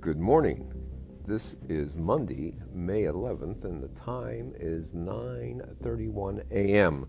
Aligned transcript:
Good 0.00 0.20
morning. 0.20 0.72
This 1.26 1.56
is 1.68 1.96
Monday, 1.96 2.54
May 2.72 3.02
11th, 3.02 3.64
and 3.64 3.82
the 3.82 3.88
time 4.00 4.52
is 4.56 4.92
9:31 4.92 6.44
a.m. 6.52 7.08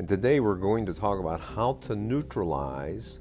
And 0.00 0.08
today 0.08 0.40
we're 0.40 0.56
going 0.56 0.84
to 0.86 0.94
talk 0.94 1.20
about 1.20 1.40
how 1.40 1.74
to 1.82 1.94
neutralize 1.94 3.20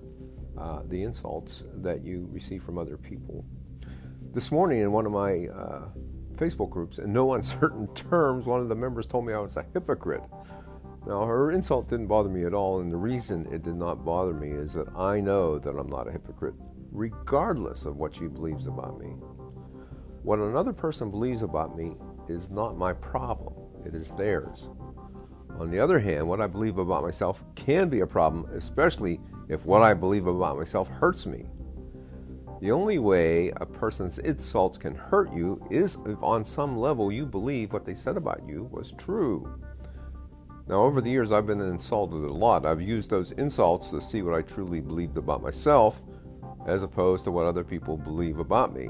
uh, 0.58 0.82
the 0.90 1.04
insults 1.04 1.64
that 1.76 2.04
you 2.04 2.28
receive 2.32 2.64
from 2.64 2.80
other 2.80 2.98
people. 2.98 3.46
This 4.34 4.52
morning, 4.52 4.80
in 4.80 4.92
one 4.92 5.06
of 5.06 5.12
my 5.12 5.46
uh, 5.46 5.90
Facebook 6.34 6.72
groups, 6.72 6.98
in 6.98 7.14
no 7.14 7.34
uncertain 7.36 7.94
terms, 7.94 8.48
one 8.48 8.62
of 8.62 8.68
the 8.68 8.76
members 8.76 9.06
told 9.06 9.28
me 9.28 9.34
I 9.34 9.40
was 9.40 9.58
a 9.58 9.66
hypocrite. 9.76 10.24
Now, 11.06 11.24
her 11.24 11.52
insult 11.52 11.88
didn't 11.88 12.08
bother 12.08 12.30
me 12.30 12.46
at 12.46 12.56
all, 12.56 12.80
and 12.80 12.92
the 12.92 12.98
reason 12.98 13.48
it 13.52 13.62
did 13.62 13.76
not 13.76 14.04
bother 14.04 14.34
me 14.34 14.50
is 14.50 14.74
that 14.74 14.90
I 14.98 15.20
know 15.20 15.60
that 15.60 15.70
I'm 15.70 15.88
not 15.88 16.08
a 16.08 16.12
hypocrite 16.12 16.56
regardless 16.98 17.86
of 17.86 17.98
what 17.98 18.16
she 18.16 18.26
believes 18.26 18.66
about 18.66 19.00
me. 19.00 19.10
What 20.24 20.40
another 20.40 20.74
person 20.74 21.12
believes 21.12 21.44
about 21.44 21.78
me 21.78 21.96
is 22.28 22.50
not 22.50 22.76
my 22.76 22.92
problem, 22.92 23.54
it 23.86 23.94
is 23.94 24.10
theirs. 24.12 24.70
On 25.60 25.70
the 25.70 25.80
other 25.80 26.00
hand, 26.00 26.28
what 26.28 26.42
I 26.42 26.48
believe 26.48 26.80
about 26.80 27.04
myself 27.04 27.44
can 27.56 27.88
be 27.88 28.00
a 28.00 28.08
problem, 28.08 28.50
especially 28.54 29.20
if 29.48 29.66
what 29.66 29.84
I 29.84 29.94
believe 29.94 30.26
about 30.26 30.58
myself 30.58 30.90
hurts 30.90 31.28
me. 31.28 31.46
The 32.62 32.72
only 32.72 32.98
way 32.98 33.52
a 33.58 33.66
person's 33.66 34.18
insults 34.18 34.80
can 34.80 34.96
hurt 34.96 35.32
you 35.32 35.64
is 35.70 35.98
if 36.08 36.22
on 36.24 36.44
some 36.44 36.78
level 36.78 37.12
you 37.12 37.28
believe 37.28 37.74
what 37.74 37.86
they 37.86 37.94
said 37.94 38.18
about 38.18 38.42
you 38.48 38.64
was 38.72 38.94
true. 38.94 39.62
Now, 40.68 40.82
over 40.82 41.00
the 41.00 41.10
years, 41.12 41.32
I've 41.32 41.46
been 41.46 41.62
insulted 41.62 42.26
a 42.26 42.34
lot. 42.34 42.66
I've 42.66 42.82
used 42.82 43.10
those 43.10 43.32
insults 43.34 43.88
to 43.92 44.02
see 44.02 44.24
what 44.24 44.34
I 44.34 44.42
truly 44.42 44.82
believed 44.82 45.18
about 45.18 45.44
myself 45.44 46.02
as 46.68 46.84
opposed 46.84 47.24
to 47.24 47.32
what 47.32 47.46
other 47.46 47.64
people 47.64 47.98
believe 47.98 48.40
about 48.40 48.76
me. 48.76 48.90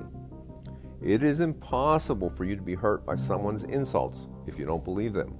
It 1.02 1.24
is 1.24 1.40
impossible 1.40 2.30
for 2.32 2.44
you 2.44 2.56
to 2.56 2.62
be 2.62 2.76
hurt 2.76 3.06
by 3.06 3.16
someone's 3.16 3.64
insults 3.64 4.28
if 4.48 4.58
you 4.58 4.66
don't 4.66 4.84
believe 4.84 5.14
them. 5.14 5.38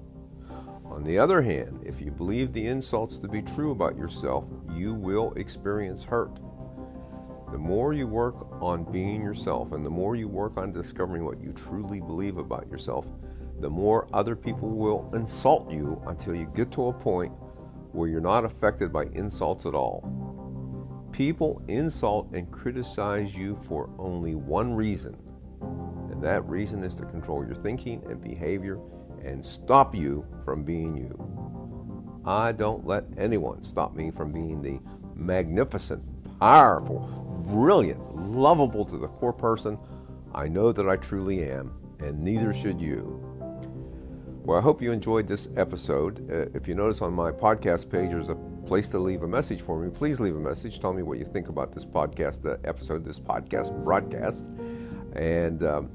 On 0.86 1.04
the 1.04 1.18
other 1.18 1.42
hand, 1.42 1.82
if 1.86 2.00
you 2.00 2.12
believe 2.12 2.54
the 2.54 2.66
insults 2.66 3.18
to 3.18 3.28
be 3.28 3.42
true 3.42 3.72
about 3.72 3.98
yourself, 3.98 4.46
you 4.72 4.94
will 4.94 5.34
experience 5.34 6.04
hurt. 6.04 6.40
The 7.52 7.58
more 7.58 7.94
you 7.94 8.08
work 8.08 8.48
on 8.62 8.90
being 8.92 9.22
yourself 9.22 9.72
and 9.72 9.86
the 9.86 9.90
more 9.90 10.16
you 10.16 10.28
work 10.28 10.58
on 10.58 10.72
discovering 10.72 11.26
what 11.26 11.42
you 11.42 11.52
truly 11.54 12.00
believe 12.00 12.38
about 12.38 12.70
yourself, 12.70 13.08
the 13.60 13.70
more 13.70 14.08
other 14.14 14.36
people 14.36 14.70
will 14.70 15.10
insult 15.14 15.72
you 15.72 16.02
until 16.08 16.36
you 16.36 16.48
get 16.56 16.72
to 16.74 16.88
a 16.88 16.94
point 16.94 17.32
where 17.92 18.08
you're 18.08 18.22
not 18.22 18.46
affected 18.46 18.94
by 18.94 19.06
insults 19.14 19.66
at 19.66 19.74
all. 19.74 20.04
People 21.12 21.62
insult 21.68 22.30
and 22.34 22.52
criticize 22.52 23.36
you 23.36 23.58
for 23.68 23.90
only 23.98 24.36
one 24.36 24.74
reason, 24.74 25.18
and 26.12 26.22
that 26.22 26.48
reason 26.48 26.84
is 26.84 26.96
to 26.96 27.06
control 27.06 27.46
your 27.46 27.56
thinking 27.56 28.04
and 28.10 28.22
behavior 28.22 28.80
and 29.24 29.46
stop 29.46 29.96
you 29.96 30.26
from 30.46 30.64
being 30.64 30.96
you. 30.96 32.22
I 32.26 32.52
don't 32.52 32.86
let 32.86 33.06
anyone 33.18 33.64
stop 33.64 33.96
me 33.96 34.12
from 34.12 34.32
being 34.32 34.62
the 34.62 34.80
magnificent, 35.16 36.04
powerful, 36.40 37.00
brilliant, 37.50 38.00
lovable 38.16 38.86
to 38.86 38.98
the 38.98 39.08
core 39.08 39.34
person 39.34 39.78
I 40.38 40.48
know 40.48 40.72
that 40.72 40.88
I 40.88 40.98
truly 40.98 41.50
am, 41.50 41.72
and 42.00 42.22
neither 42.24 42.54
should 42.54 42.80
you. 42.80 43.20
Well, 44.44 44.58
I 44.58 44.62
hope 44.62 44.84
you 44.84 44.92
enjoyed 44.92 45.28
this 45.28 45.50
episode. 45.58 46.30
Uh, 46.32 46.56
if 46.56 46.68
you 46.68 46.76
notice 46.76 47.02
on 47.02 47.12
my 47.14 47.32
podcast 47.32 47.90
page, 47.90 48.12
there's 48.12 48.30
a 48.30 48.36
place 48.68 48.90
to 48.90 49.00
leave 49.00 49.24
a 49.24 49.28
message 49.28 49.62
for 49.62 49.80
me. 49.80 49.90
Please 49.90 50.20
leave 50.20 50.36
a 50.36 50.40
message. 50.40 50.80
Tell 50.80 50.94
me 50.94 51.02
what 51.02 51.18
you 51.18 51.26
think 51.26 51.48
about 51.48 51.74
this 51.74 51.86
podcast 51.86 52.42
the 52.42 52.60
episode, 52.66 53.06
this 53.06 53.20
podcast 53.20 53.84
broadcast. 53.84 54.44
And 55.16 55.64
um, 55.64 55.90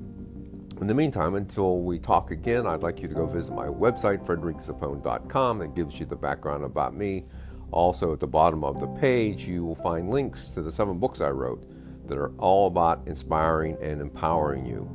in 0.81 0.87
the 0.87 0.95
meantime, 0.95 1.35
until 1.35 1.81
we 1.81 1.99
talk 1.99 2.31
again, 2.31 2.67
I'd 2.67 2.83
like 2.83 3.01
you 3.01 3.09
to 3.09 3.15
go 3.15 3.27
visit 3.27 3.55
my 3.55 3.67
website, 3.67 4.25
frederickzappone.com. 4.25 5.61
It 5.61 5.75
gives 5.75 6.01
you 6.01 6.07
the 6.07 6.17
background 6.17 6.65
about 6.65 6.97
me. 6.97 7.25
Also, 7.71 8.13
at 8.13 8.21
the 8.21 8.27
bottom 8.27 8.65
of 8.65 8.81
the 8.81 8.87
page, 8.87 9.47
you 9.47 9.65
will 9.65 9.77
find 9.77 10.11
links 10.11 10.49
to 10.51 10.63
the 10.63 10.73
seven 10.73 10.99
books 10.99 11.21
I 11.21 11.29
wrote 11.29 11.65
that 12.09 12.17
are 12.19 12.33
all 12.39 12.67
about 12.67 13.07
inspiring 13.07 13.77
and 13.81 14.01
empowering 14.01 14.67
you. 14.67 14.89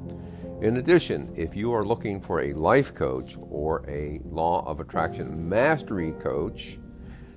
In 0.62 0.78
addition, 0.78 1.32
if 1.36 1.56
you 1.56 1.72
are 1.74 1.86
looking 1.86 2.20
for 2.20 2.42
a 2.42 2.54
life 2.54 2.94
coach 2.96 3.38
or 3.50 3.88
a 3.88 4.20
law 4.26 4.66
of 4.66 4.80
attraction 4.80 5.48
mastery 5.48 6.14
coach, 6.14 6.80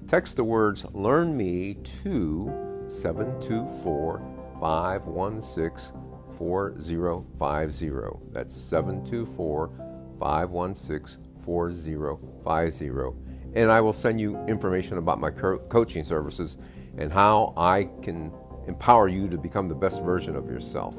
text 0.08 0.36
the 0.36 0.44
words 0.44 0.84
Learn 0.92 1.36
Me 1.36 1.74
to 2.02 2.86
724 2.88 4.20
516 4.60 5.92
4050. 6.36 8.30
That's 8.32 8.54
724 8.54 9.70
516 10.18 11.22
4050. 11.44 12.90
And 13.54 13.70
I 13.70 13.80
will 13.80 13.92
send 13.92 14.20
you 14.20 14.38
information 14.46 14.98
about 14.98 15.20
my 15.20 15.30
co- 15.30 15.58
coaching 15.58 16.04
services 16.04 16.56
and 16.98 17.12
how 17.12 17.52
I 17.56 17.88
can 18.02 18.32
empower 18.66 19.08
you 19.08 19.28
to 19.28 19.36
become 19.36 19.68
the 19.68 19.74
best 19.74 20.02
version 20.02 20.36
of 20.36 20.46
yourself. 20.46 20.94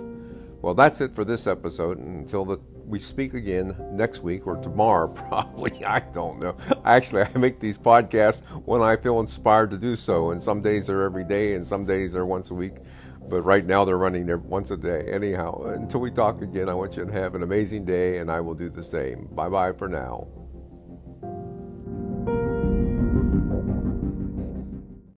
Well, 0.62 0.76
that's 0.76 1.02
it 1.02 1.16
for 1.16 1.26
this 1.26 1.48
episode. 1.48 1.98
Until 1.98 2.46
the, 2.46 2.58
we 2.86 3.00
speak 3.00 3.34
again 3.34 3.76
next 3.92 4.22
week 4.22 4.46
or 4.46 4.58
tomorrow, 4.58 5.08
probably. 5.28 5.84
I 5.84 6.00
don't 6.00 6.40
know. 6.40 6.56
Actually, 6.86 7.24
I 7.24 7.38
make 7.38 7.60
these 7.60 7.78
podcasts 7.78 8.42
when 8.66 8.82
I 8.82 8.96
feel 8.96 9.20
inspired 9.20 9.72
to 9.72 9.78
do 9.78 9.96
so. 9.96 10.32
And 10.32 10.42
some 10.42 10.62
days 10.62 10.88
they're 10.88 11.04
every 11.04 11.24
day, 11.24 11.56
and 11.56 11.66
some 11.66 11.86
days 11.86 12.14
they're 12.14 12.26
once 12.26 12.52
a 12.52 12.54
week. 12.56 12.76
But 13.30 13.42
right 13.42 13.66
now 13.66 13.86
they're 13.86 13.98
running 13.98 14.28
once 14.50 14.72
a 14.72 14.78
day. 14.78 15.08
Anyhow, 15.12 15.64
until 15.74 16.00
we 16.00 16.12
talk 16.12 16.42
again, 16.42 16.70
I 16.70 16.74
want 16.74 16.98
you 16.98 17.06
to 17.06 17.12
have 17.12 17.36
an 17.36 17.44
amazing 17.44 17.86
day, 17.86 18.18
and 18.18 18.32
I 18.32 18.42
will 18.42 18.56
do 18.56 18.70
the 18.70 18.84
same. 18.84 19.28
Bye 19.32 19.50
bye 19.50 19.74
for 19.74 19.88
now. 19.88 20.28